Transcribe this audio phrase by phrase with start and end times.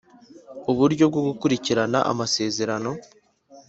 [0.71, 2.91] Uburyo bwo gukurikirana amasezerano